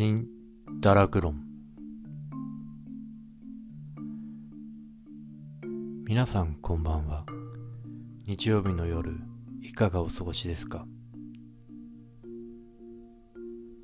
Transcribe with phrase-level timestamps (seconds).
[0.00, 0.28] 新
[0.80, 1.42] 堕落論
[6.06, 7.26] 皆さんこんばんは
[8.24, 9.10] 日曜日の夜
[9.60, 10.86] いかがお過ごしですか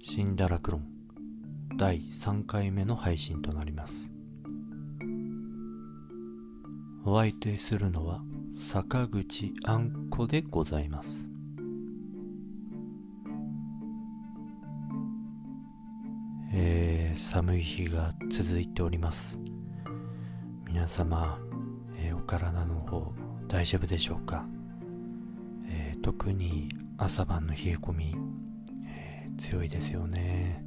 [0.00, 0.86] 新堕落論
[1.76, 4.12] 第3回目の配信となります
[7.04, 8.20] お相手するのは
[8.54, 19.38] 坂口あんこでございますー、寒い日が続いております。
[20.66, 21.38] 皆様、
[21.96, 23.12] えー、お体の方
[23.46, 24.44] 大丈夫でしょうか、
[25.68, 28.16] えー、特に朝晩の冷え込み、
[28.86, 30.64] え強いですよね。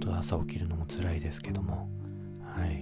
[0.00, 1.88] と朝起きるのも辛いですけども。
[2.42, 2.80] はい、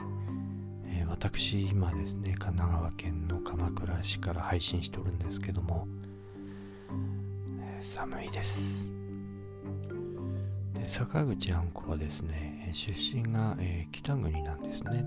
[0.86, 5.86] え私今ですね神奈川県の鎌倉市から配信しておるんですけども、
[7.60, 8.92] え寒いです。
[10.86, 15.04] 坂口あんこはですね、出身が、えー、北国なんですね。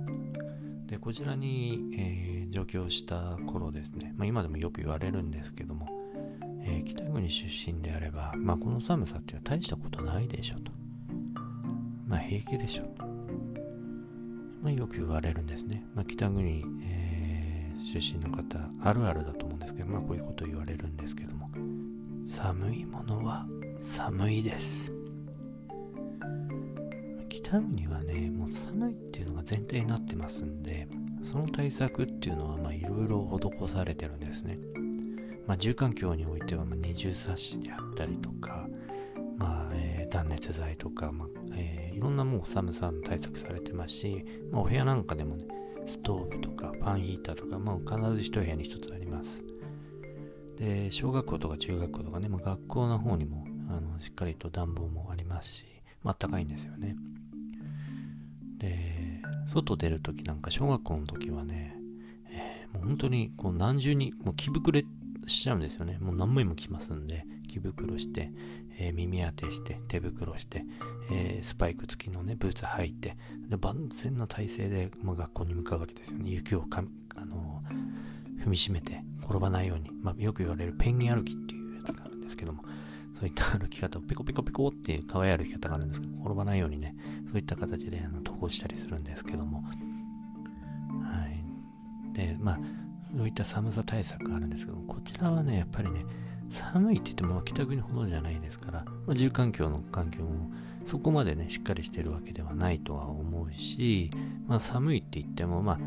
[0.88, 5.88] で、こちらに、えー、上京した頃ですね、まあ、今でもよく言われるんですけども、
[6.62, 10.72] えー、北国出身であれば、まあ、この寒さっていうのは大したことないでしょと。
[12.08, 13.06] まあ、平気でしょと。
[14.62, 15.86] まあ、よく言われるんですね。
[15.96, 21.50] まあ、北国、えー、出身の方、あるあるだと思うんですけど、まあ、こういうこと言われるんですけども、
[22.26, 23.46] 寒いものは
[23.82, 25.03] 寒いです。
[27.54, 30.88] 北国はね、もう寒いっていうのが前提になってますんで、
[31.22, 34.58] その対策っていうのは、まあ、いろいろ施されてるんですね。
[35.46, 38.68] まあ、住環境においては、二重サッシであったりとか、
[39.38, 45.46] まあ、えー、断熱材とか、まあ、えー、いろんなもう寒さの対策されてますし、まあ、お部屋なんかでもね、
[45.86, 49.46] ストーブとか、ファンヒーターとか、まあ、必ず一部屋に一つあります。
[50.58, 55.66] で、小学校とか中学校とかね、まあ、学校の方にも、あの、しっかりと暖房もありますし、
[56.02, 56.96] まあったかいんですよね。
[58.64, 61.76] で、外出るときなんか小学校の時はね、
[62.30, 64.86] えー、もう本当にこう何重に、もう着膨れ
[65.28, 65.98] しちゃうんですよね。
[66.00, 68.32] もう何枚も着ますんで、着袋して、
[68.80, 70.66] えー、耳当てして、手袋して、
[71.12, 73.18] えー、スパイク付きのね、ブーツ履いて、
[73.50, 76.30] で万全な体勢で、まあ、学校に向かうわけですよね。
[76.30, 76.84] 雪をか、
[77.16, 77.62] あの
[78.46, 82.64] 踏みしめて転ばないように、まあ、よく言われるペンギン歩きっていうやつがあるんですけども、
[83.14, 86.96] そういった歩き方をペコペコペコっていう可愛い歩き方があるんですけど、転ばないようにね、
[87.32, 92.14] そういった形であの投稿したりするんですけども、はい。
[92.14, 92.60] で、まあ、
[93.16, 96.06] そういった寒さ対策があるんですけども、こちらはね、やっぱりね、
[96.50, 100.52] 寒いって言っても北国ほどじゃないですから、まあ、住環境の環境も
[100.86, 104.12] そこまでね、しっかりしてるわけではないとは思うし、
[104.48, 105.80] まあ寒いって言っても、まあ、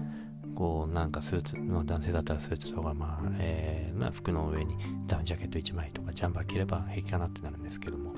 [0.56, 4.74] こうなんかスーツ、まあ、男性だったらスーツとか、まあえーま、服の上に
[5.06, 8.14] ダウンジャケット1枚とかジャンバー着れば平気かなってなるんですけども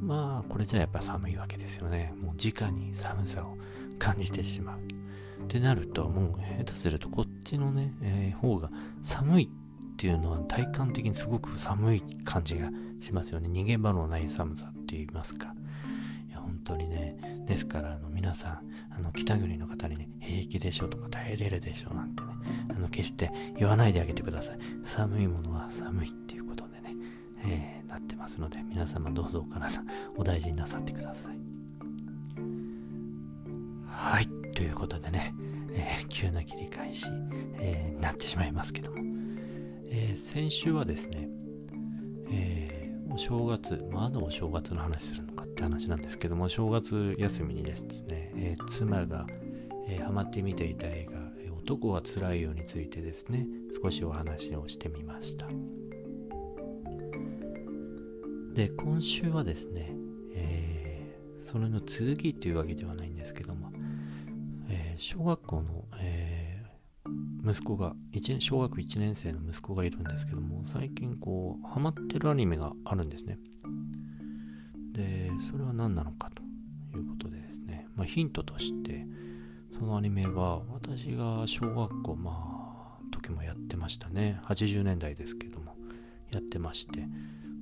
[0.00, 2.12] まあこれじゃやっぱ寒いわけですよね。
[2.20, 3.56] もう直に寒さを
[3.98, 4.78] 感じてしまう。
[5.44, 8.70] ってなるともう下手するとこっちのね、えー、方が
[9.02, 12.70] 寒いっていうのは体感的にすごく寒い感じが
[13.00, 13.48] しますよね。
[13.48, 15.54] 逃げ場のない寒さって言いますか。
[16.28, 17.44] いや本当にね。
[17.46, 22.28] ですからあの皆さんあの北国の方にね平気でしょとか耐えれるでしょなんてね
[22.70, 24.58] あの決して言わないであげてください。
[24.84, 26.94] 寒いものは寒いっていうことでね、
[27.44, 29.82] えー、なってますので皆様どうぞお体
[30.16, 31.38] お大事になさってください。
[33.86, 34.26] はい。
[34.54, 35.34] ということでね、
[35.72, 37.06] えー、急な切り返し、
[37.58, 38.98] えー、なってしまいますけども、
[39.90, 41.28] え、先週はですね、
[42.30, 42.83] えー、
[43.14, 49.24] お正月まだお正月の話するのかって話なんですけども正月休みにですね、えー、妻が、
[49.86, 51.22] えー、ハマって見ていた映画
[51.56, 53.46] 「男はつらいよ」についてですね
[53.80, 55.46] 少しお話をしてみました。
[58.52, 59.94] で今週はですね、
[60.34, 63.70] えー、それの続きっていうわけではないんですけども、
[64.68, 66.33] えー、小学校の、えー、
[67.46, 73.38] 息子が1小学1年生の息子がいるんですけども最近こうハマってるアニメがあるんですね
[74.94, 76.42] で、それは何なのかと
[76.96, 79.06] いうことでですね、まあ、ヒントとして、
[79.76, 84.40] そのアニメは私が小学校、まあ、時もやってましたね。
[84.44, 85.74] 80年代ですけども、
[86.30, 87.06] やってまして、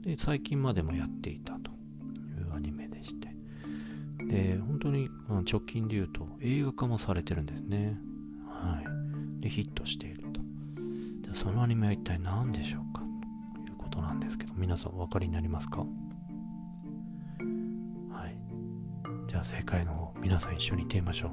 [0.02, 3.34] で、最近までもやっていたというアニメでして、
[4.26, 5.08] で、本当に
[5.50, 7.98] 直近で言うと映画化もされてるんですね。
[8.46, 8.91] はい。
[9.42, 10.40] で、ヒットしていると。
[11.22, 13.02] じゃそのアニメは一体何でしょうか？
[13.66, 15.80] ということなんですけど、皆さんお分かりになりますか？
[15.80, 15.86] は
[18.28, 18.36] い
[19.28, 21.32] じゃあ正解の方、皆さん一緒に言ってみましょう。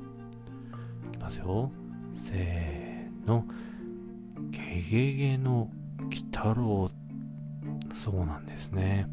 [1.09, 1.71] いきますよ。
[2.15, 3.45] せーの。
[4.49, 5.69] ゲゲゲの
[6.01, 6.89] 鬼太郎。
[7.93, 9.07] そうなんですね。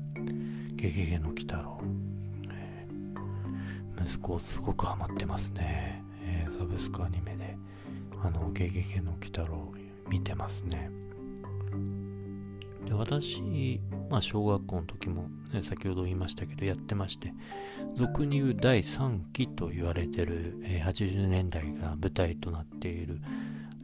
[0.74, 1.82] ゲゲゲの鬼太郎。
[4.02, 6.02] 息子すごくハマってますね。
[6.22, 7.35] えー、サブスクアニメ、
[8.22, 9.72] あの、ゲゲゲの鬼太郎
[10.08, 10.90] 見てますね。
[12.86, 17.34] で私、まあ、小学校の時も、ね、先ほど言いましたけど、やってまして、
[17.94, 23.20] 俗に言う第3期と言われてる、えー、80年代が舞台となっている、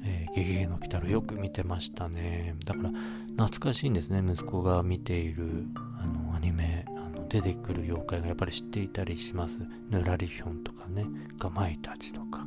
[0.05, 2.55] えー、ゲゲゲの鬼太郎よく見てましたね。
[2.65, 2.91] だから、
[3.31, 5.67] 懐かしいんですね、息子が見ている、
[5.99, 6.85] あの、アニメ、
[7.29, 9.61] 出てくる妖怪がやっぱり知っていたりします。
[9.89, 11.07] ヌラリヒョンとかね、
[11.39, 12.47] ガマイたちとか、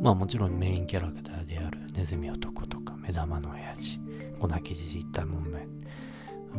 [0.00, 4.00] まあもちろんメインキャラクターであるネズミ男とか、目玉の親父、
[4.40, 5.66] 粉木じじいったもんめ。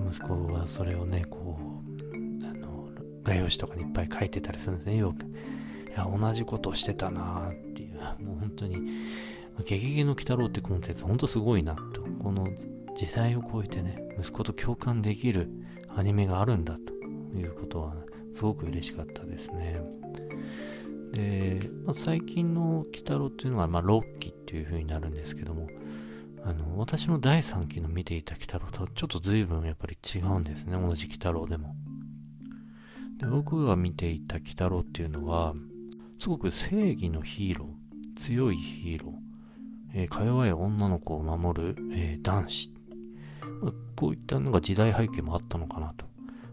[0.10, 1.58] 息子はそれをねこ
[2.14, 2.90] うあの
[3.24, 4.98] 画用紙とかにいっぱい書いてたりするんですね。
[4.98, 7.92] よくいや同じことしてたなーっていう。
[8.24, 8.78] もう本当に
[9.66, 12.02] 「ゲゲゲの鬼太郎」ってコンテンツ本当すごいなと。
[12.24, 12.48] この
[12.96, 15.50] 時代を超えてね息子と共感できる
[15.96, 16.94] アニメがあるんだと
[17.38, 17.96] いうことは
[18.34, 19.82] すごく嬉しかったですね。
[21.12, 25.68] で、まあ、最近の鬼太郎っていうのは、まあ、6期っていう風になるんですけども
[26.44, 30.76] あの、私の第3期の見ていた鬼太郎とはちょっと随分やっぱり違うんですね。
[30.76, 31.76] 同じ鬼太郎でも。
[33.18, 35.54] で僕が見ていた鬼太郎っていうのは、
[36.20, 39.12] すごく正義のヒーロー、強いヒーロー、
[39.94, 42.74] えー、か弱い女の子を守る、えー、男子、
[43.62, 46.06] まあ、こういったのが時代背景もあったのかなと。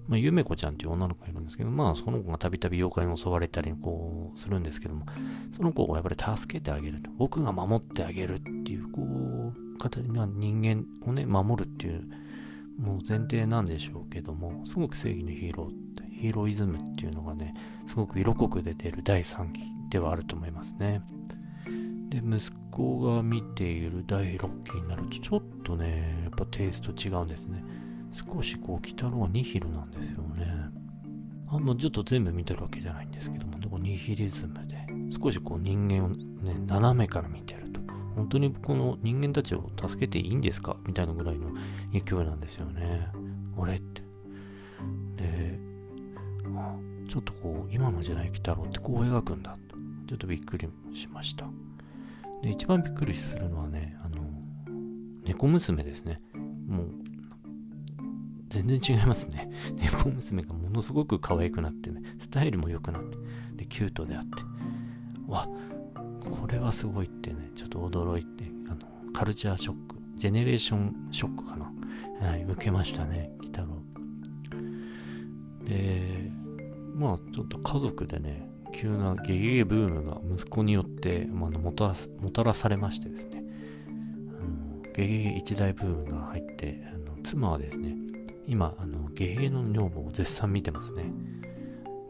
[0.09, 5.05] まあ、ゆめこちゃんっていう女の子がいるんですけど、まあ、その子がたびたび妖怪に襲われたり、こう、するんですけども、
[5.53, 7.11] その子をやっぱり助けてあげると。
[7.19, 12.03] 僕が守ってあげるっていう、こう、方には人間をね、守るっていう、
[12.79, 17.55] もう前提なんでしょうけども、すごく正義のヒーローって、ヒーローイズムっていうのがね、
[17.87, 21.03] すごく色濃く出てる第3期ではあると思いますね。
[22.09, 27.63] で、息子が見ている第6期になると、ちょっとね、やっぱテイスト違うんですね。
[28.11, 30.47] 少しこう、鬼太郎はニヒルなんですよね。
[31.51, 37.81] あんまちょっと全部見てるわけじゃないんですけども、でもニヒリズムで、少しこう人間をね、斜めから見てると。
[38.15, 40.77] 本当にこの人間たちを助けていいんですか？
[40.87, 41.53] みたいなぐらいの
[41.93, 43.09] 勢いなんですよね。
[43.57, 44.03] 俺って。
[45.17, 45.59] で、
[46.57, 46.77] あ
[47.09, 49.57] ちょっとこう、今の時代来たろってこう描くんだ。
[50.07, 51.47] ちょっとびっくりしました。
[52.43, 54.17] で、一番びっくりするのはね、あの、
[55.25, 56.21] 猫娘ですね。
[56.67, 56.91] もう、
[58.49, 59.51] 全然違いますね。
[59.77, 63.19] 猫娘がものすごく可愛くなってね、スタイルも良くなって、
[63.57, 64.43] で、キュートであって、
[65.27, 65.49] わ、
[66.21, 71.73] これはすごいってね、ちょっと驚いて、あの、カルチャーショック、ジェネレーションショックかな。
[72.21, 73.83] はい、受けましたね、鬼太郎。
[75.65, 76.33] で、
[76.95, 83.45] まあ、ちょっと家族でね、急なゲゲゲブームが息子によって、まあ、もたもたらされましてですね、
[83.87, 87.97] あのゲゲゲ一大ブームが入って、あの妻はですね、
[88.49, 91.05] 今、あのゲゲゲの女房を絶賛見てますね。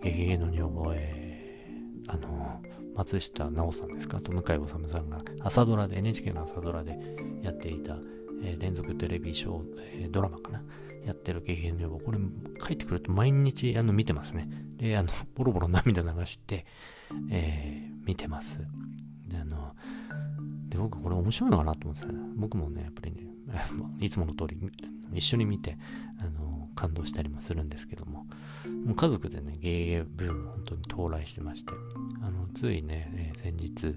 [0.02, 2.62] ゲゲゲの女房、えー、あの、
[2.94, 4.20] 松下奈緒さんですか？
[4.20, 6.99] と向井治さんが朝ドラで NHK の朝ドラで
[7.43, 7.96] やっていた、
[8.43, 9.62] えー、連続テレビショー、
[10.02, 10.62] えー、ドラマかな？
[11.05, 11.99] やってる経験女房。
[12.00, 12.19] これ
[12.61, 14.49] 帰ってくると毎日あの見てますね。
[14.76, 16.67] であのボロボロ涙流して、
[17.31, 18.61] えー、見てます。
[19.26, 19.75] であの
[20.69, 22.12] で僕これ面白いのかなと思ってた。
[22.37, 23.26] 僕もねやっぱりね
[24.00, 24.58] いつもの通り
[25.14, 25.78] 一緒に見て
[26.18, 28.26] あの感動したりもするんですけども。
[28.84, 31.72] もう家族でねゲゲブーム本当に到来してまして。
[32.20, 33.96] あのついね、えー、先日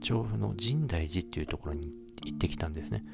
[0.00, 1.92] 調布の深大寺っていうところに
[2.24, 3.04] 行ってきたんですね。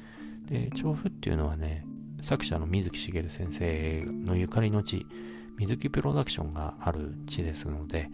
[0.47, 1.85] で調布っていうのはね
[2.21, 5.05] 作者の水木しげる先生のゆかりの地
[5.57, 8.09] 水木プロダクションがある地ですので、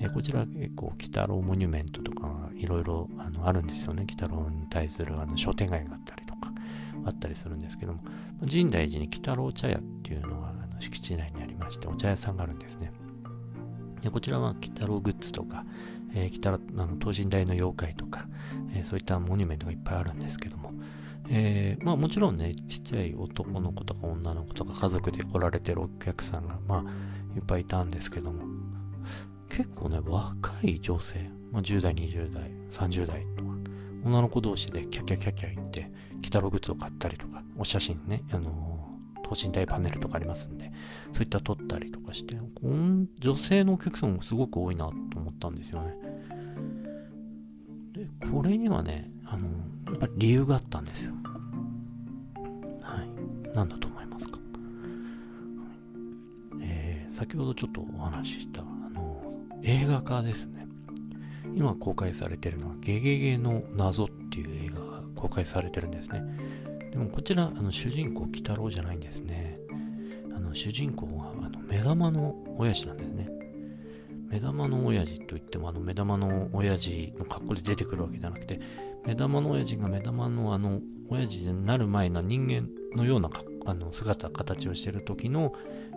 [0.00, 3.08] えー、こちら結構鬼太郎モニュメントとかいろいろ
[3.42, 4.02] あるんですよね。
[4.02, 6.19] 鬼太郎に対するあの商店街があったり。
[7.04, 8.00] あったりするんですけども
[8.44, 12.92] 深大寺に鬼太郎茶屋っていうのがあの敷地内にありましてお茶屋さんがあるんですね。
[14.02, 15.64] でこちらは鬼太郎グッズとか、
[16.14, 18.26] えー、鬼太郎あの等身大の妖怪とか、
[18.74, 20.72] えー、そういったモニュメントがいっぱいあるんですけども、
[21.28, 28.44] えー、まあもちろんね、ちっちゃい男の子とか女の子とか家族で来られてるお客さんが、まあ、いっぱいいたんですけども、
[29.48, 33.50] 結構ね、若い女性、まあ、10代、20代、30代とか、
[34.04, 35.90] 女の子同士でキャキャキャキャ言って、
[36.30, 38.88] 太郎グッズを買ったりとか、お写真ね、あの
[39.22, 40.72] 等身大パネルとかありますんで、
[41.12, 45.94] そういった撮ったりとかして、この女性のお客さんもすごく多いなと思ったんですよね。
[47.92, 49.48] で、これにはね、あの、
[49.86, 51.12] やっぱり理由があったんですよ。
[52.80, 53.08] はい。
[53.54, 54.38] 何だと思いますか？
[56.62, 59.22] えー、先ほどちょっとお話しした、あの、
[59.62, 60.66] 映画化ですね。
[61.54, 66.22] 今公開されてるのは、ゲゲゲの謎っていう映画が公開されてるんですね。
[66.92, 69.58] でもこちら、あの主人公、鬼太郎じゃないんですね。
[70.34, 73.40] あの主人公はあの目玉の親父なんですね。
[74.30, 78.60] 目玉の親父といってもあの目玉の親父の格好で出てくるわけじゃなくて
[79.04, 83.28] 目玉の親父が目玉のあの親父になる前の人間のような
[83.66, 85.52] あの姿形をしてる時の、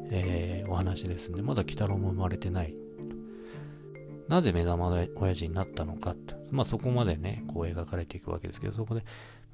[0.09, 2.75] えー、お話ですんでまだ鬼太郎も生まれてない
[4.27, 6.15] なぜ目玉の親父になったのか
[6.51, 9.03] まあそこまでねこう描かれていくわけですけどそこで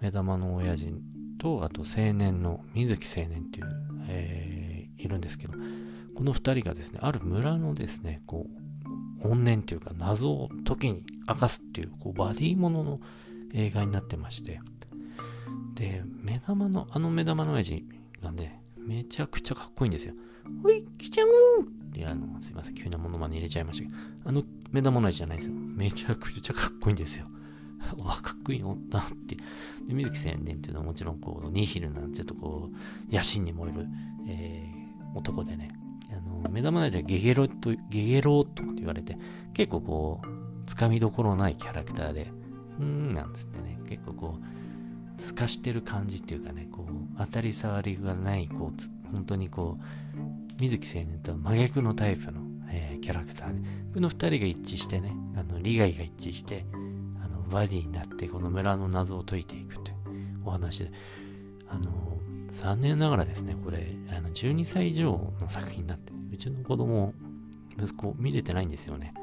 [0.02, 0.94] 目玉の親父
[1.40, 3.68] とあと青年の水木青年っていう、
[4.08, 5.54] えー、いるんですけど
[6.16, 8.48] この2人がですねある村のですねこ
[9.24, 13.00] う怨念というか謎を時に明かすっていうこうバディものの
[13.54, 14.60] 映画になってまして。
[15.76, 17.86] で目玉のあの目玉の親父
[18.22, 20.14] がねめちゃくちゃかっこいいんですよ
[20.62, 21.28] ほい来ちゃう
[21.64, 25.56] ってあのすいません急なものまね入れちゃいましたけどあの目玉の親父じゃないんですよ。
[25.56, 27.26] めちゃくちゃかっこいいんですよ。
[28.04, 29.36] わ、かっこいい女って。
[29.88, 32.70] で、水木青年っていうのはもちろんこう、ニヒルなんてちょっとこ
[33.10, 33.88] う、野心に燃える、
[34.28, 35.72] えー、男でね、
[36.12, 39.18] あの、目玉の親父はゲゲロと、ゲゲロと言われて、
[39.54, 40.28] 結構こう、
[40.66, 42.32] つかみどころないキャラクターで、
[42.80, 44.40] うーん、なんつってね、結構こ
[45.18, 50.09] う、透かしてる感じっていうかね、こう、当たり障りがない、こう、本当にこう、
[50.60, 56.66] 水木青年とは真逆のタイプの、えー、キャラクターで、この二人が一致してね、あの、利害が一致して、
[57.24, 59.98] あの、バディになって、この村の謎を解いていくという
[60.46, 60.92] お話で、
[61.70, 62.20] あの、
[62.52, 67.14] 残念ながらですね、これ、あの12歳以上の作品になって、うちの子供、
[67.78, 69.14] 息子、見れてないんですよね。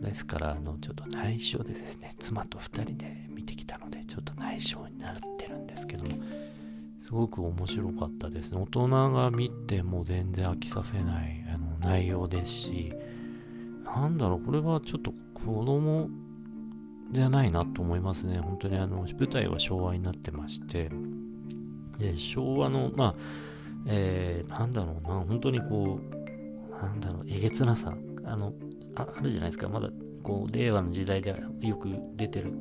[0.00, 6.22] ですから、あの、ちょっと内緒でですね、妻と2人で見てきたので、ちょっと内緒になってるんですけども、
[7.06, 8.60] すごく面白かったですね。
[8.60, 12.92] 大人が見ても全然飽きさせないあの内容ですし、
[13.84, 16.08] なんだろう、これはちょっと子供
[17.12, 18.40] じゃないなと思いますね。
[18.40, 20.90] 本当にあの、舞台は昭和になってまして、
[21.96, 23.14] で、昭和の、まあ、
[23.86, 28.52] えー、なんだろうな、本当にこう、なんだろう、えげつなさ、あの、
[28.96, 29.90] ああるじゃないですか、まだ、
[30.24, 32.52] こう、令和の時代でよく出てる、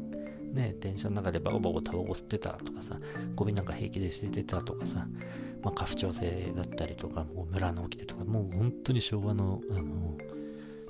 [0.56, 3.00] ね、電車の中でバコバコタバコ吸ってたとかさ、
[3.36, 5.08] ゴミなんか平気で捨ててたとかさ、
[5.62, 10.18] まあ、家父長制だったりとか、もう村の起きてとか、もう本当に昭和の、あの、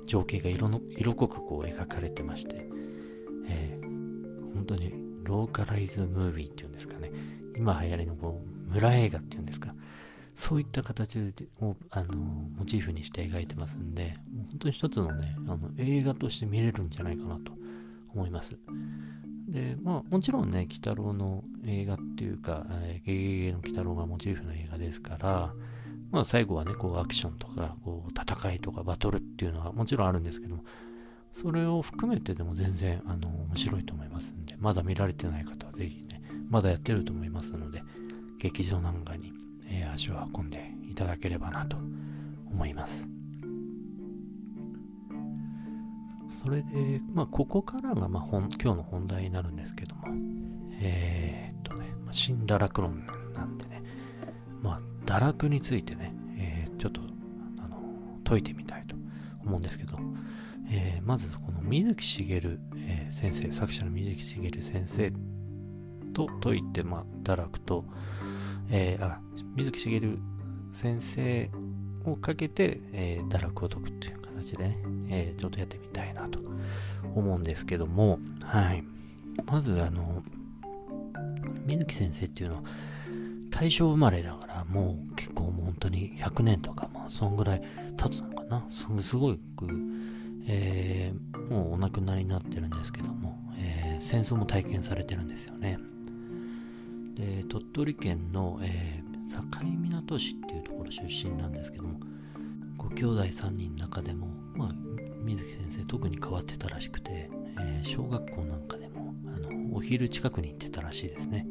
[0.06, 2.68] 情景が色の色濃くこう描かれてまして、
[3.48, 4.94] えー、本当に
[5.24, 7.10] ローカライズムービーっていうんですかね、
[7.56, 9.74] 今流行りのこう村映画っていうんですか、
[10.34, 11.18] そういった形
[11.60, 14.14] をあのモチーフにして描いてますんで、
[14.50, 17.52] 本当に一つのね、あの映画として見れるんじゃないかなと
[18.14, 18.56] 思います。
[19.48, 25.54] で、まあもちろんね、鬼太郎の映画っていうか、え、ゲゲゲの鬼太郎がモチーフの映画ですから、
[26.10, 30.64] まあ最後はね、こうアクションとか、こう戦いとかバトルっていうのはもちろんあるんですけども、
[31.34, 37.82] それを含めてでも全然、あの、面白いと思いますんで、まだ見られてない方はぜひね、まだやってると思いますので、
[38.38, 39.32] 劇場なんかに、
[39.68, 41.76] えー、足を運んでいただければなと
[42.50, 43.15] 思います。
[46.46, 50.04] それで、まあ、ここからが、まあ、本今日の本題になるんですけども、
[50.80, 53.82] えー、っとね、まあ、新堕落論なんでね、
[54.62, 57.00] まあ、堕落についてね、えー、ちょっと、
[57.58, 57.80] あの、
[58.24, 58.94] 解いてみたいと
[59.44, 59.98] 思うんですけど、
[60.70, 65.12] えー、まずこの水木しげる、えー、先生、作者の水木しげる先生
[66.14, 67.84] と解いて、まあ、堕落と、
[68.70, 69.18] えー、あ、
[69.56, 70.20] 水木しげる
[70.72, 71.50] 先生
[72.04, 76.38] をかけて、えー、堕落を解くっていう形でね、えー、ちょっとやってみたいなと
[77.14, 78.84] 思うんですけども、はい。
[79.44, 80.22] まず、あの、
[81.66, 82.62] 水木先生っていうのは、
[83.50, 87.62] 大正生まれだから、もう結構もう本当に100年とか、まあ、そんぐらい
[87.96, 88.64] 経つのかな。
[88.70, 89.38] すごい、
[90.46, 95.78] えー、もうお亡くなりになってるんですけども、えー、戦争も体験されてるんですよね。
[97.14, 101.98] で、鳥取県の、えー、境港市っていうところ出身なんですけども、
[102.88, 104.68] ご兄弟3人の中でも、まあ、
[105.22, 107.28] 水木先生特に変わってたらしくて、
[107.58, 111.46] えー、小学校なんかでもあのお昼近くに行ってたらしいですね。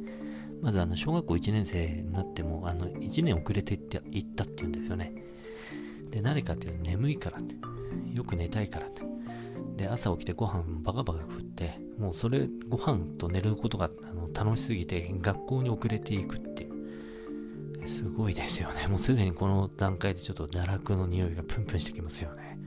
[0.61, 5.13] まずあの小学校1年生になってもあの1年遅れて行ったっていうんですよね。
[6.09, 7.55] で、何かっていうと眠いからって。
[8.13, 9.03] よく寝たいからって。
[9.75, 16.54] で、朝起きてご飯バカバカ食って、もうそれ、ご飯と寝ることがあの楽しすぎて、学校に遅れていくって。
[17.85, 18.87] すごいですよね。
[18.87, 22.57] もうすでにこの段階でちょっと堕落の匂いがプンプンしてきますよね。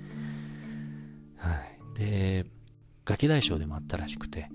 [1.37, 1.99] はい。
[1.99, 2.47] で、
[3.05, 4.51] ガキ大将でもあったらしくて、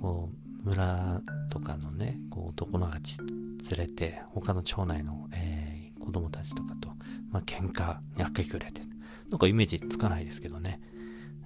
[0.00, 1.20] こう、村
[1.50, 6.88] とかのね、こう男の子連れて、他の町内の、えー、子供たちとかと、
[7.30, 8.82] まあ、喧嘩に明け暮れて、
[9.30, 10.80] なんかイメージつかないですけどね、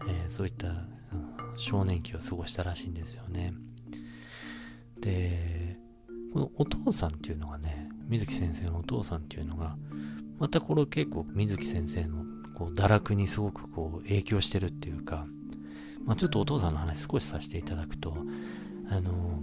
[0.06, 0.68] えー、そういった、
[1.56, 3.52] 少年期を過ごしたらしいんですよね。
[5.00, 5.76] で、
[6.32, 7.77] このお父さんっていうのがね、
[8.08, 9.76] 水木先生のお父さんっていうのが、
[10.38, 12.24] またこれ結構水木先生の
[12.54, 15.26] こう堕落にすごくこう影響してるっていうか、
[16.04, 18.16] まあ、ちょっとお父さんの話少しさせていただくと、
[18.90, 19.42] あの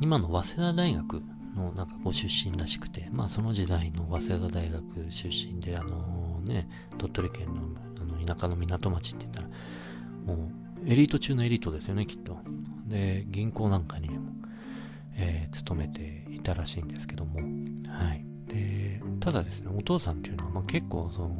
[0.00, 1.22] 今の早稲田大学
[1.54, 7.62] のなんかご出身らしくて、まあその時代の早稲田大学出身で、あのね、鳥取県の
[8.00, 9.48] あの田舎の港町って言ったら、
[10.24, 10.50] も
[10.84, 12.38] うエリート中のエリートですよね、きっと。
[12.86, 14.16] で、銀行なんかにも、
[15.14, 17.40] えー、勤めてたらしいんですけども、
[17.88, 18.24] はい。
[18.46, 21.36] で、ただですね、お父さんっていうのは、まあ、結構その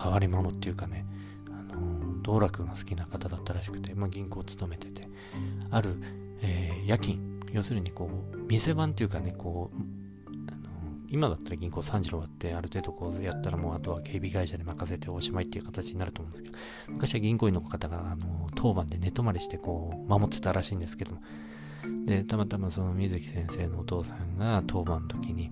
[0.00, 1.06] 変わり者っていうかね、
[1.48, 5.08] あの道楽が好きな方だったらしくて、まあ、銀行を勤めてて、
[5.70, 5.96] ある、
[6.42, 9.78] えー、夜勤、要するにこう、店番っていうかね、こう、
[10.52, 10.68] あの
[11.08, 21.22] 今だったら銀行3時終わって、ある程度こうやったらもうあとは警備会社に任せておしまいっていう形になると思うんですけど、昔は銀行員の方が、あの、当番で寝泊まりしてこう、守ってたらしいんですけども、
[22.06, 25.50] で、たまたまその水木先生のお父さんが当番の時に、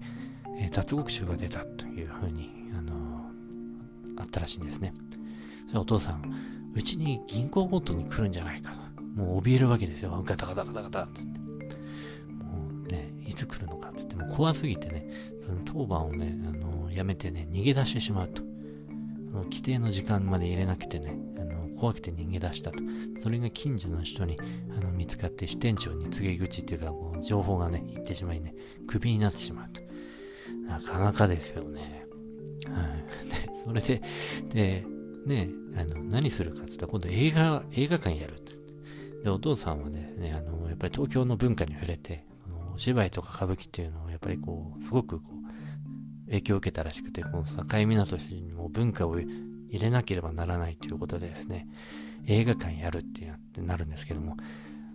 [0.59, 4.93] えー、脱獄囚が出たというふうに、あのー、あったらしいんですね。
[5.73, 6.23] そお父さん、
[6.75, 9.03] うちに銀行強盗に来るんじゃないかと。
[9.03, 10.23] もう怯えるわけですよ。
[10.25, 11.41] ガタガタガタガタっつって。
[11.41, 11.45] も
[12.85, 15.09] うね、いつ来るのかっつって、もう怖すぎてね、
[15.41, 18.43] その当番をね、あのー、やめてね、逃げ出してしまうと。
[19.31, 22.79] その規定の時間まで入れなくてね、あの怖くて逃げ出したと。
[23.19, 24.37] それが近所の人に
[24.77, 28.55] あの見つかって支店長に告げ口っていうか、こう情報がね、行ってしまいね、
[28.87, 29.81] クビになってしまうと。
[30.67, 32.07] なかなかですよね。
[32.67, 33.07] はい。
[33.49, 34.03] で、それで、
[34.49, 34.85] で、
[35.27, 38.53] ね、あの、何するかって言ったら、今度映画、映画館やるって。
[39.25, 42.25] で、お父さんはね、ねあの、やっぱり東京の文化に触れて、
[42.75, 49.19] お芝居とか歌舞伎っていうのを、やっぱりこう、すごくこう、影響を受けたらしくて、この境港市にも文化を
[49.69, 51.69] 入れなければならないということでですね、
[52.27, 54.37] 映画館やるってなってなるんですけども、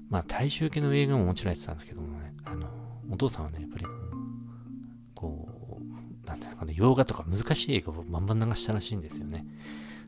[0.09, 2.67] まあ大衆系の映画ももちろんやってたんですけどもね、あの、
[3.09, 3.85] お父さんはね、やっぱり
[5.15, 5.47] こ
[5.79, 9.45] う、なんですかね、洋画とか難しい映画をバンバン流したらしいんですよね。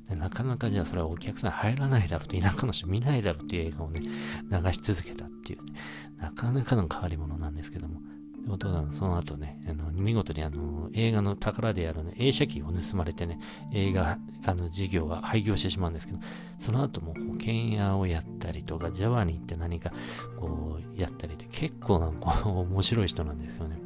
[0.09, 5.73] でなかなかじゃあそれはお客さん入らないだろうと、田舎の人見ないだろうっていう映画をね、流し続けたっていう、ね、
[6.17, 8.01] なかなかの変わり者なんですけども、
[8.47, 13.39] お父さん、その後ね、あの見事にあの映画の宝である、ね、映写機を盗まれてね、
[13.73, 16.19] 映画、あの事業が廃業してしまうんですけど、
[16.57, 19.91] その後も保険屋をやったりとか、ジャワに行って何か
[20.37, 23.79] こうやったりって結構なんか面白い人なんですよね。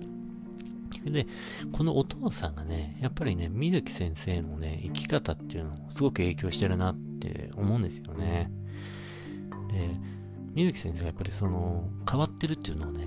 [1.05, 1.27] で、
[1.71, 8.51] このお父さんがね、やっぱりね、水木先生のね、生き方っていうのをすごく影響してるなって思うんですよね。
[9.71, 9.89] で、
[10.53, 13.05] 水木先生がやっぱりその、変わってるっていうのをね、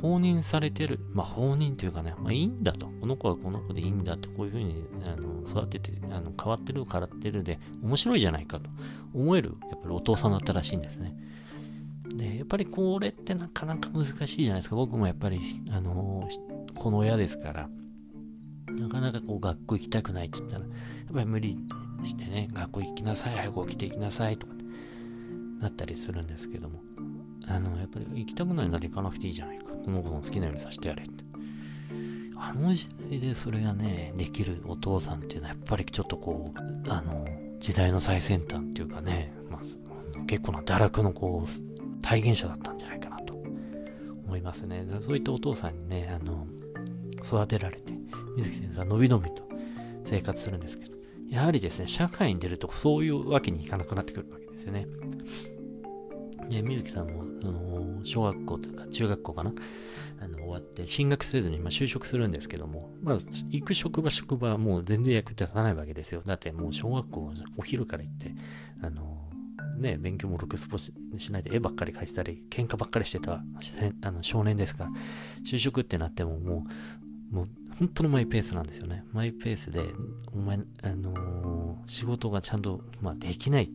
[0.00, 1.00] 放任されてる。
[1.12, 2.86] まあ、放任っていうかね、まあいいんだと。
[3.00, 8.70] この子はこの子でいいんだって、こういうふうにあの育てて、あの変わってる、変わってるで、面白いじゃないかと
[9.14, 11.16] 思える、やっぱりお父さんだったらしいんですね。
[12.14, 14.76] で、やっぱりこれってなかなか難しいじゃないですか。
[14.76, 16.28] 僕もやっぱり、あの、
[16.74, 17.68] この親ですから、
[18.72, 21.56] なかなかこう学校行きたくないって言ったら、やっぱり無理
[22.04, 24.54] してね、学校行きなさい、早く起きて行きなさいとか
[25.60, 26.82] なったりするんですけども、
[27.46, 29.73] あの、やっぱり行きたくないなら行かなくていいじゃないか。
[29.84, 31.24] この子の好きなようにさせてやれって。
[32.36, 37.26] あの時代でそれがね、できるお父さんっていうのはやっぱりちょっとこう、あの、
[37.58, 43.34] 時代の最先端っていうかね、まあ、結構な堕落のこう、体現者だったんじゃないかなと
[44.26, 44.86] 思いますね。
[45.02, 46.46] そういったお父さんにね、あの、
[47.24, 47.94] 育てられて、
[48.36, 49.48] 水木先生はのびのびと
[50.04, 50.94] 生活するんですけど、
[51.30, 54.86] やはりですね、社会に出るとそういうわけにいかなくなってくるわけですよね。
[56.50, 59.52] で水木さんも、その、小学校というか、中学校かな？
[60.20, 66.22] あの、終わって、進学せずに、まあ、就職するんですけども、まあ、行く職場、職場はもう全然役立たないわけですよ。
[66.24, 68.34] だって、もう小学校、お昼から行って、
[68.82, 69.20] あの、
[69.78, 70.92] ね、勉強もろくすぼし
[71.32, 73.42] ないで絵ばっかり描いてたり、喧嘩ばっかりしてた
[74.02, 74.90] あの少年ですから、
[75.44, 76.66] 就職ってなってもも
[77.32, 79.02] うもう本当のマイペースなんですよね。
[79.12, 79.84] マイペースで、
[80.32, 83.72] お前、あのー、仕事がちゃんと、まあ、できない。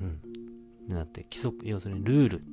[0.00, 0.20] うん。
[0.88, 2.44] なって、規則、要するにルール。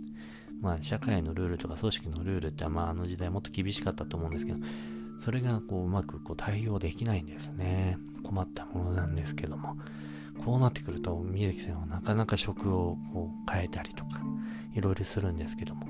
[0.61, 4.59] まあ、社会のルールとか組織のルールって、まあ、あの時代もっと厳しかったと思うんですけど、
[5.17, 7.97] それが、こう、うまくこう対応できないんですね。
[8.23, 9.75] 困ったものなんですけども。
[10.43, 14.21] こうなってくると、水木さんはなかなか職をこう変えたりとか、
[14.73, 15.87] いろいろするんですけども、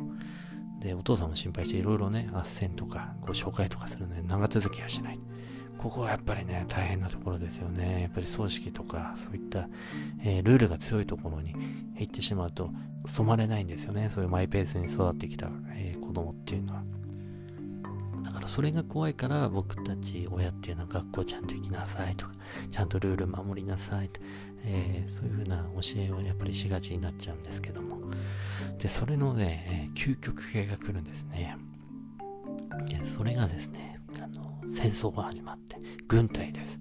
[0.80, 5.20] で、お父さんも心配していろいろね、斡旋とか、こう紹介とかするので長続きはしない。
[5.82, 8.02] ここはやっぱりね、大変なところですよね。
[8.02, 9.68] やっぱり組織とか、そういった、
[10.24, 11.56] えー、ルールが強いところに
[11.98, 12.72] 行ってしまうと、
[13.06, 14.10] 染まれないんですよね。
[14.10, 16.84] そういうマイペースに育ってきた、えー、子供っていうのは。
[18.24, 22.34] だからそれが怖いから僕たち親っていうのは学校ちゃんと行きなさいとか、
[22.70, 24.22] ちゃんとルール守りなさいと、
[24.64, 27.98] えー、そういうふうな教えをやっぱりしがちになっちゃうんですけども。
[28.78, 31.58] で、それのね、えー、究極系が来るんですね。
[32.88, 36.80] で、それがですね、あの、戦争が始まって、軍隊です。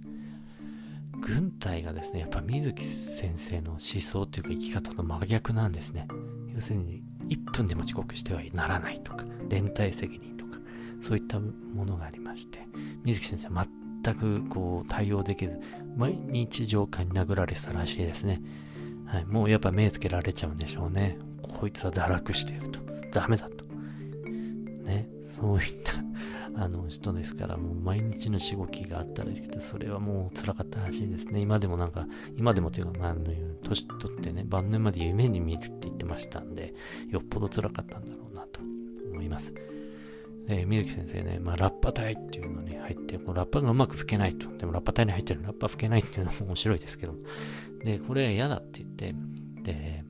[1.21, 6.09] 軍隊がですね、やっぱ水木先生の思想というか生き方と真逆なんですね。
[6.55, 10.59] 要するに、1分でも遅刻してはならないとか、連帯責任とか、
[11.01, 12.67] そういったものがありまして、
[13.05, 13.49] 水木先生
[14.03, 15.61] 全くこう対応できず、
[15.97, 18.41] 毎日上官に殴られてたらしいですね。
[19.07, 21.19] はい、もうやっぱ目つけられちゃうんでしょうね。
[21.43, 22.81] こいつは堕落していると。
[23.13, 23.60] ダメだと。
[24.91, 25.93] ね、そういった
[26.61, 31.41] あの人ですから、もう毎日のしごきがあったらしくて、それはもう辛かったらしいですね。
[31.41, 33.25] 今でもなんか、今でもというか、あ、の
[33.63, 36.75] 年取ってね、晩年まで夢に見るって言ってましたんで、
[37.09, 38.61] よっぽど辛かったんだろうなと
[39.13, 39.55] 思います。
[40.49, 44.49] えー、みゆき先生ね、まあ、ラッパ隊っていうのに入って、このラッパがうまく吹けないと。
[44.57, 47.15] でもラッパ隊に入ってるラッパ吹けないっていうのも面白いですけど。
[47.85, 49.15] で、これ嫌だって言って、
[49.63, 50.05] で、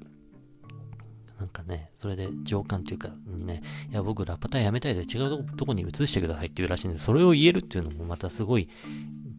[1.40, 8.68] なんかね、それで上官というか、にね、いや、僕ラッパ隊やめたいで違うとこに移してくださいって言うらしいんで、それを言えるっていうのもまたすごい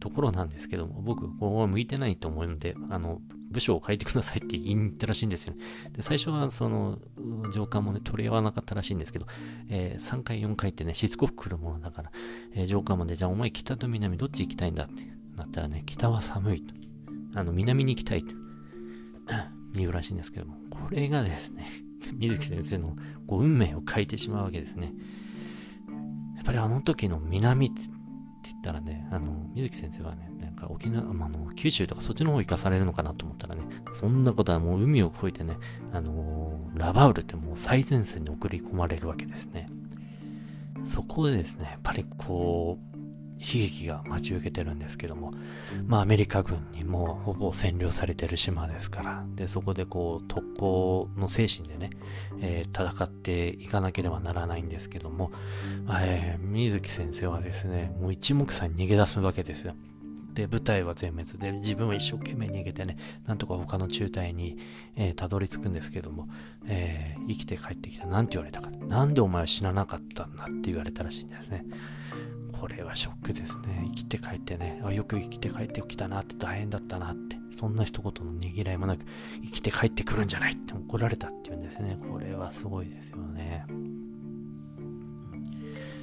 [0.00, 3.20] ところなんですけども、僕、ここは向いてないと思うんで、あの、
[3.52, 5.62] 部署を変えてくださいって言いに行ったらしいんですよね。
[5.92, 6.98] で、最初はその、
[7.54, 9.26] 上官もね、取り合わなかったらしいんですけど、
[9.68, 12.10] えー、3回、4回ってね、しつこく来るものだから、
[12.54, 15.04] えー、上官もね、じゃあお前北と南どっち行きたいんだって
[15.36, 16.74] なったらね、北は寒いと。
[17.34, 18.34] あの、南に行きたいと。
[19.74, 21.66] 言うらしいんですけども、これがですね、
[22.14, 24.92] 水木先生のこう運命を変えてしまうわけですね。
[26.36, 27.82] やっぱりあの時の南って
[28.44, 33.62] 言ったらね、あの、水木先生はね、なんか沖縄、まあ、の九州とかそっちの方行かされるのかなと思ったらね、
[33.92, 35.56] そんなことはもう海を越えてね、
[35.92, 39.66] あのー、ラバウルってもう最前線に送り込まれるわけですね。
[40.84, 42.91] そこでですね、やっぱりこう、
[43.42, 45.32] 悲劇が待ち受けてるんですけども、
[45.86, 51.90] まあアメリカ軍にもほぼ占領されてる島ですから、で、そこでこう特攻の精神でね、
[52.40, 55.32] えー、戦っていかなければならないんですけども、
[56.00, 59.74] えー、水木先生はですね、もう一目散に逃げ出すわけですよ。
[60.34, 64.56] で、部隊は全滅で、自分は一生懸命逃げてね、なんとか他の中隊に、
[64.96, 66.28] えー、たどり着くんですけども、
[66.66, 68.06] えー、生きて帰ってきた。
[68.06, 68.70] なんて言われたか。
[68.70, 71.66] なんでお前は死ななかったんだって言われたらしいんですね。
[72.62, 73.82] これはショックですね。
[73.88, 79.04] 生きて帰ってね、あよく生きて帰ってきたなって大変だったなって、そんな一言のねぎらいもなく、
[79.42, 81.98] 生きて帰ってくるんじゃないって怒られたっていうんですね。
[82.08, 83.66] これはすごいですよね。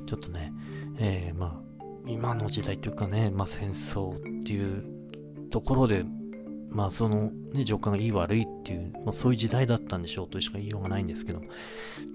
[0.06, 0.52] ちょっとね、
[0.98, 4.84] えー、まあ、今の時代というかね、まあ戦争っていう
[5.52, 6.04] ところで、
[6.70, 11.48] まあそのね、上官がいい悪いっていう、まあ、そういう時代だったんでしょうとしか言いようがないんですけども。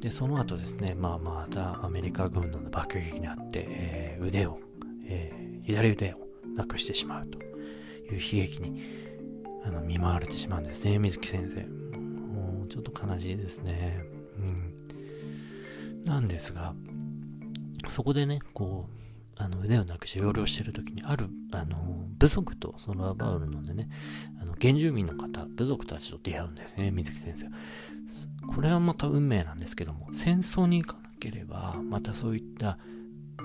[0.01, 4.61] で、その後ですね、まあまたアメリカ軍の爆撃にあって、えー、腕を、
[5.07, 6.19] えー、左腕を
[6.57, 7.47] なくしてしまうという
[8.14, 8.81] 悲劇に
[9.64, 11.67] あの見舞われてしまうんですね、水木先生。
[11.99, 14.05] もうちょっと悲しいですね。
[14.38, 16.05] うん。
[16.05, 16.75] なんですが、
[17.88, 18.95] そこでね、こう、
[19.37, 21.77] あの腕をなくして養領してる時にあるあの
[22.18, 23.88] 部族とそのアバウルのでね
[24.40, 27.47] あの原住民の方部族たちと出会うんですね水木先生
[28.55, 32.79] これはまた運命なんですけども戦争に行かなければまたそういった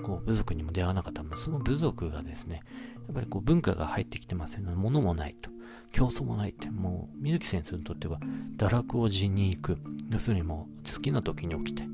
[0.04, 2.62] こう部族にも出会わなかったのその部族がですね
[3.06, 5.50] やっぱりこう文化が入ってきてませんので物もないと
[5.92, 8.20] 競争もないってもう水木先生にとっては
[8.56, 9.78] 堕落を地に行く。
[10.10, 11.84] 要するにもう好きな時に起きて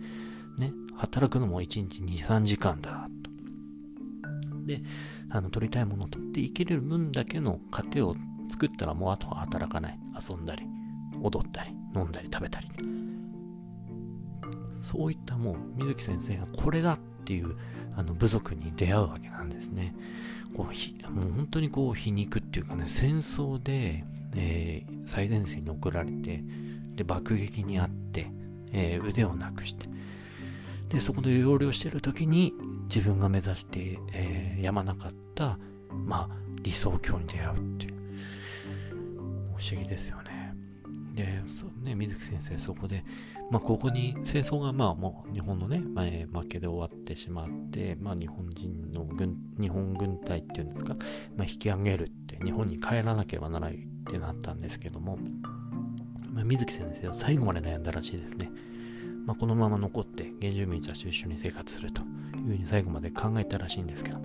[0.59, 3.31] ね働くのも1日23時間だと。
[4.67, 4.83] で、
[5.31, 8.17] あの、取りたいものを取って生きれる分だけの糧を
[8.49, 9.99] 作ったらもうあとは働かない。
[10.29, 10.65] 遊んだり、
[11.23, 12.69] 踊ったり、飲んだり、食べたり。
[14.83, 17.57] そういったもう、水木先生がこれだっていう
[17.97, 19.95] あの部族に出会うわけなんですね。
[20.55, 26.45] こうひもう本当にこう皮肉っていうかね、戦争で、えー、最前線に送られて、
[26.95, 28.31] で、爆撃にあって、
[28.73, 29.89] えー、腕をなくして、
[30.89, 35.59] で、そこで要領してる時に自分が目指して、えー、やまなかった、
[35.91, 37.95] まあ、理想郷に出会うっていう。
[39.57, 40.55] 不思議ですよね。
[41.15, 43.05] で、そうね、水木先生、そこで、
[43.51, 50.95] まあ、ここに戦争が、まあ、もう日本のね、えー、負けで終わってしまって、まあ、日本人の軍、日本軍隊っていうんですか、
[51.37, 55.19] まあ、引き上げるって、日本に帰らなければならないってなったんですけども、
[56.33, 58.51] ま、水木先生は最後まで悩んだらしいですね。
[59.27, 64.19] まあ、このまま残って原住民たちと一緒に生活するというふうに最後まで考えたらしいんですけど。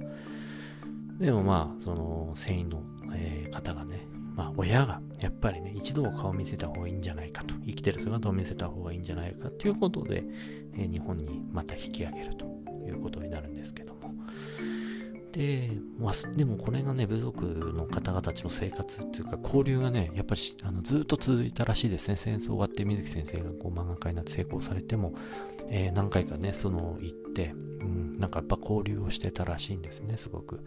[1.20, 2.82] でもまあその船員の、
[3.14, 7.54] えー、方がねまあ親がやっぱりね一度は顔見せた方がいいんじゃないかと。
[7.66, 10.24] 生きてる姿を見せた方がいいんじゃないかということで、
[10.76, 12.46] えー、日本にまた引き上げると
[12.88, 14.01] いうことになるんですけども。
[15.32, 22.16] で、まあ、でもこれがね、部族の方々たちの生活っていうか、交流がね、やっぱりあのずっと続いたらしいですね。
[22.18, 25.14] 戦争終わって水木先生がこう漫画家になって成功されても、
[25.70, 30.64] えー、何回かね、その行って、うん、なんかやっぱ交流をしてたらしいんですね、すごく。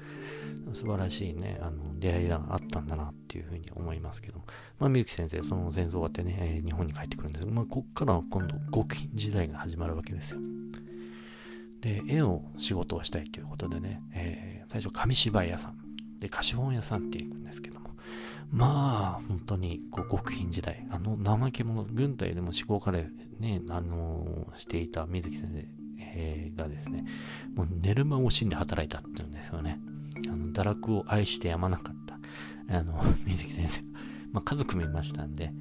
[0.72, 4.46] 素晴らしいね、あの、出会いがあったんだなっていうふうに思いますけども。
[4.78, 10.40] まあ、みゆき先生、その戦争終わってね、え、日本に帰ってくるんですけど、まあ、こっから今度、極貧時代が始まるわけですよ。
[11.84, 15.76] で、絵を仕事をしたいということでね、えー、最初、紙芝居屋さん、
[16.18, 17.90] で、貸本屋さんって行くんですけども、
[18.50, 25.84] まあ、本当に、こう、極貧時代、あの、怠け者、軍隊でも思考カレーね、あのー、していた水木先生、
[26.56, 27.04] がですね、
[27.54, 29.78] もう寝る間を惜しんで働いたっていうんですよね。
[30.28, 31.96] あの、堕落を愛してやまなかっ
[32.68, 33.82] た、あの、水木先生。
[34.32, 35.52] まあ、家族もいましたんで、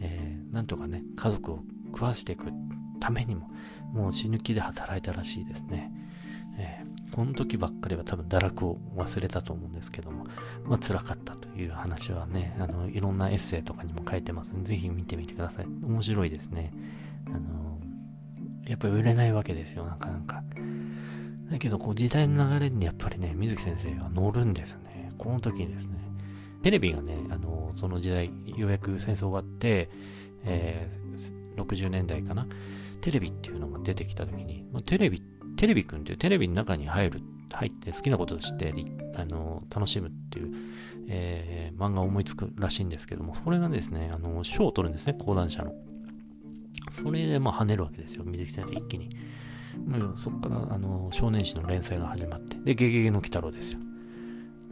[0.00, 2.52] えー、なんとかね、家族を食わしていく
[3.00, 3.50] ためにも、
[3.92, 5.92] もう死ぬ気で働いたらしいですね。
[6.58, 10.26] えー、この時ばっかりは多分堕落を忘れたと思うんですけども、
[10.64, 15.66] まあ辛かったという話はね、あの、いろんなエッセイとかにも書いてますので、ぜひ見てみてください。
[15.66, 16.72] 面白いですね。
[17.26, 17.78] あの、
[18.66, 20.42] やっぱり売れないわけですよ、なかなか。
[21.50, 25.12] だけど、こう時代の流れにやっぱりね、水木先生は乗るんですね。
[25.18, 25.98] この時ですね、
[26.62, 29.90] テレビがね、あの、その時代、ようやく戦争終わって、
[30.44, 32.46] えー、60年代かな、
[33.02, 35.22] テレビっていうのが出てきた時に、まあ、テレビ、
[35.56, 37.20] テレビくんっていうテレビの中に入る、
[37.52, 38.72] 入って好きなことをして、
[39.16, 40.54] あの、楽しむっていう、
[41.08, 45.74] えー、漫画を思いつくらしいんですけども、それがですね、あの、賞を取るんですね、講談社の。
[46.90, 49.16] それで、まあ、跳ねるわけですよ、水木先生一気に。
[49.86, 53.80] もうそこから、あの、少年誌の連載が始まって、で、ゲゲゲの鬼太郎ですよ。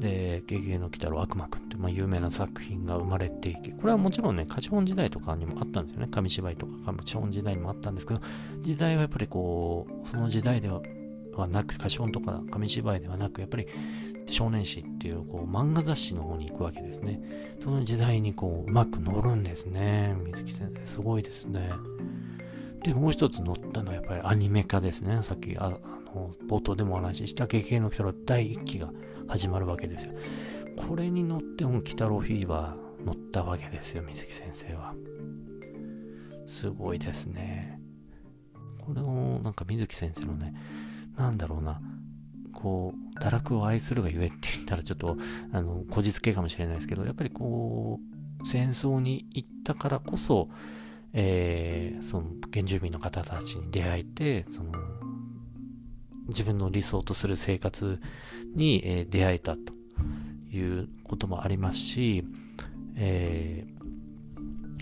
[0.01, 6.09] で、ゲゲゲの鬼太郎悪魔くんって、まあ、有名な作品が生まれていき、これはもちろんね、貸本時代とかにもあったんですよね。
[6.11, 8.21] 紙芝居とか貸本時代にもあったんですけど、
[8.61, 10.81] 時代はやっぱりこう、その時代では
[11.37, 13.67] はなく、貸本とか紙芝居ではなく、やっぱり
[14.27, 17.21] 少年誌っていうこう漫画雑誌の方に行くわけですね。
[17.61, 20.17] その時代にこううまく乗るんですね。
[20.27, 21.71] 水木先生、すごいですね。
[22.83, 25.23] で、もう一つ乗ったのはやっぱりアニメ化ですね。
[25.23, 28.91] さっきあの冒頭でもお話ししたゲゲの鬼太郎第1期が
[29.29, 30.13] 始まるわけですよ。
[30.89, 34.95] これに乗っても鬼太郎フィーバー乗ったわけですよ、水木先生は。
[36.47, 37.81] すごいですね。
[38.81, 40.55] これをなんか水木先生のね、
[41.17, 41.81] なんだろうな、
[42.53, 45.17] こう、堕落を愛するがゆえって言ったらちょっと、
[45.53, 48.01] あの、こじつけかもしれないですけど、やっぱりこ
[48.43, 50.49] う、戦争に行ったからこそ、
[51.13, 54.73] えー、その原住民の方たちに出会えて、その、
[56.29, 58.01] 自分の理想とする生活
[58.55, 59.73] に、えー、出会えたと
[60.53, 62.25] いうこともありますし、
[62.97, 63.67] え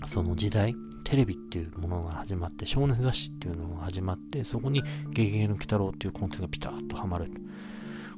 [0.01, 7.31] ー、その時代、テレビっていうものが始まって、少年雑誌っていうのが始まって、そこにゲゲゲの鬼太郎っていうコンテンツがピタッとはまる。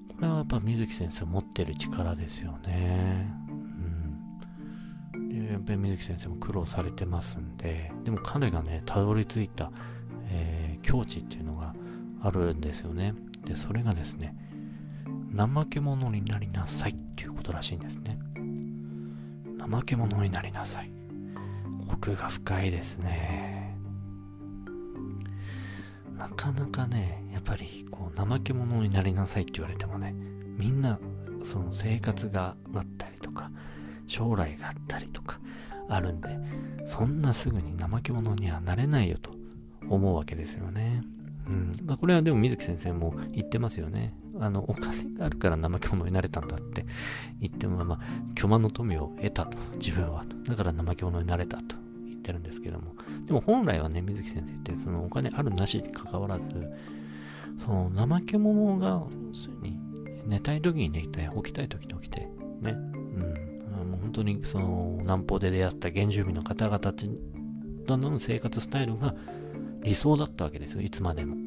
[0.10, 3.40] これはやっぱ水木先生持ってる力ですよね。
[5.52, 9.72] やっぱり水木先生も苦労されてますんで、でも彼がね、たどり着いた、
[10.30, 11.76] えー、境地っていうのが
[12.22, 13.14] あるんですよね。
[13.46, 14.36] で、それがですね、
[15.36, 18.20] 怠け者になりなさいっていうことらしいんですね。
[19.60, 20.92] 怠け者になりなさい。
[21.92, 23.78] 奥が深いですね。
[26.18, 30.14] なかなかね、やっぱりこう怠け者になりなさいって言われてもね、
[30.58, 31.00] みんな
[31.44, 33.11] その生活があったり、
[34.12, 35.39] 将来があったりとか
[35.88, 36.38] あるんで、
[36.86, 39.32] そんなすぐに怠け者にはなれないよと
[39.89, 41.02] 思うわけですよね。
[41.47, 41.71] うん。
[41.86, 44.13] まあ、これはでも水木先生も言ってますよね。
[44.38, 46.86] あの、お金があるから怠け者になれたんだって
[47.39, 48.00] 言っても、まあ、
[48.36, 50.36] 巨万の富を得たと、自分はと。
[50.43, 52.95] だから怠け者になれたと言ってるんですけども。
[53.26, 56.50] でも本来はね、水木先生って、そのお金あるなしに関わらず、
[57.63, 59.04] その怠け者が、
[59.62, 59.80] に
[60.28, 62.28] 寝たい時に寝たい、起きたい時に起きて、
[62.60, 62.90] ね。
[64.12, 69.15] 本当にその南方で出会った原住民の方々との生活スタイルが
[69.84, 71.38] 理想だったわけですよ、いつまでも。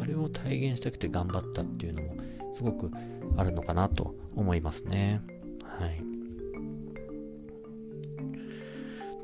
[0.00, 2.14] あれを体現したくて頑張ったっていうのも
[2.52, 2.92] すごく
[3.36, 5.20] あるのかなと思いますね。
[5.64, 6.00] はい。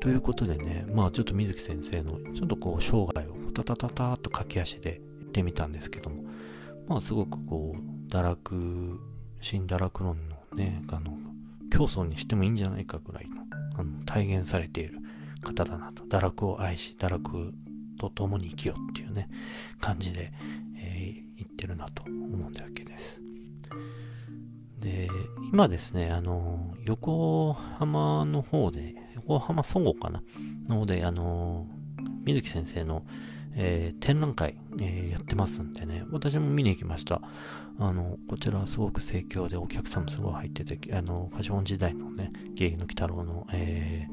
[0.01, 6.25] ということでね、まあちょっと水木先生のちょっとこう生涯をタタタタっと駆け足で行ってみたんですけども、
[6.89, 8.99] まあすごくこう、堕落、
[9.39, 11.17] 新堕落論のね、あの、
[11.75, 13.41] 競争にしてもいいんじゃないかぐらいの、
[13.77, 14.99] あの、体現されている
[15.41, 16.03] 方だなと。
[16.03, 17.53] 堕落を愛し、堕落
[17.99, 19.27] と共に生きようっていうね、
[19.81, 20.31] 感じで
[20.77, 23.21] え、言ってるなと思うんだわけです。
[24.79, 25.09] で、
[25.51, 30.23] 今ですね、あの、横浜の方で、横浜総合かな？
[30.69, 31.67] の方で、あの、
[32.23, 33.03] 水木先生の、
[33.55, 37.21] えー、展覧会、えー、やってますんでね、私も見に行きました。
[37.79, 44.07] あの、こちらはすごく盛況でお客さんもすごい入ってて、あの、カジ時代のね、芸の鬼太郎の、え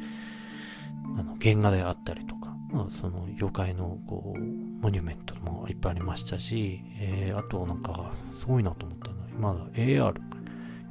[1.16, 10.14] ー、あの、原画であったりとか、まあ、その妖怪のこうモニュメントもいっぱいありましたし、えー、あとなんかすごいなと思ったのは、まあ、AR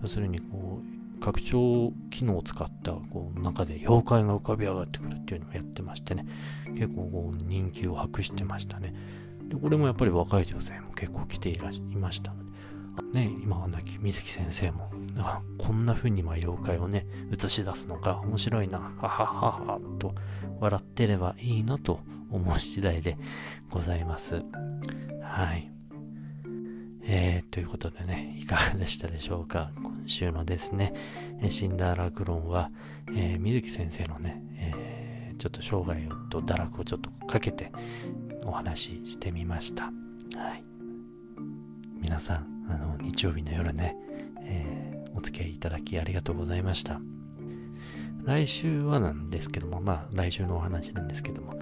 [0.02, 6.26] 要するにこう拡張機能を使ったこう中で妖怪が浮かび上がってくるっていうのをやってましてね。
[6.76, 8.94] 結構こう人気を博してましたね。
[9.48, 12.52] でこれもやっぱり若い女性も結構来ていらいましたので。
[13.14, 18.80] ね今は亡き水木先生もあこんな風にま妖怪をね映し出すのか面白いな。
[18.80, 20.14] ははははと
[20.60, 23.18] 笑ってればいいなと思う次第で
[23.70, 24.44] ございます。
[25.22, 25.81] はい。
[27.04, 29.72] えー、ということでね、いかがでしたでしょうか？
[29.76, 30.94] 今週のですね、
[31.50, 32.72] シンダーラクロンは、
[33.16, 37.72] えー、水木先生のね、えー、ちょっと生涯と堕落をちょっとかけて
[38.46, 39.86] お話ししてみました。
[39.86, 39.92] は
[40.56, 40.64] い。
[42.00, 43.96] 皆さん、あの、日曜日の夜ね、
[44.42, 47.00] えー、お付き合いいただきありがとうございました。
[48.24, 51.58] 来週はなんですけども、まあ、来週のお話なんですけども、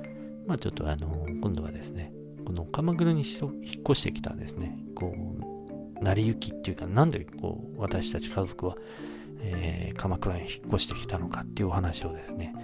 [0.45, 2.11] まあ、ちょっとあの、今度はですね、
[2.49, 3.51] この鎌倉に引っ
[3.87, 8.75] 越してきたんですね、こう、成り行きっていうか、なんでこう、私たち家族は、
[9.41, 12.55] えー、鎌倉に引っ越してきたのかっていうお話をですね、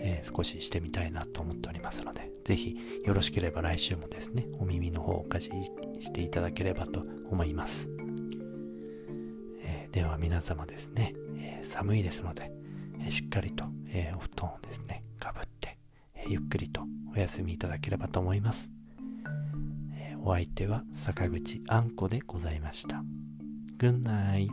[0.00, 5.52] えー、少ししてみたいなと思っておりますので、ぜひよろしければ来週もですね、お耳の方をお貸し
[6.00, 7.88] していただければと思います。
[9.62, 12.50] えー、では皆様ですね、え寒いですので、
[13.06, 15.78] えしっかりと、えお布団をですね、かぶって、
[16.16, 16.82] えゆっくりと
[17.14, 18.68] お休みいただければと思います。
[20.28, 23.02] お相手は坂口あんこでございました。
[23.78, 24.48] Good night.